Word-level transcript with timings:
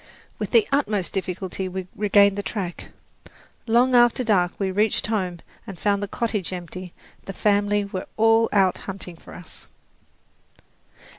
With 0.39 0.49
the 0.49 0.67
utmost 0.71 1.13
difficulty 1.13 1.67
we 1.67 1.85
regained 1.95 2.35
the 2.35 2.41
track. 2.41 2.87
Long 3.67 3.93
after 3.93 4.23
dark 4.23 4.51
we 4.59 4.71
reached 4.71 5.05
home 5.05 5.41
and 5.67 5.79
found 5.79 6.01
the 6.01 6.07
cottage 6.07 6.51
empty; 6.51 6.91
the 7.25 7.33
family 7.33 7.85
were 7.85 8.07
all 8.17 8.49
out 8.51 8.79
hunting 8.89 9.15
for 9.15 9.35
us. 9.35 9.67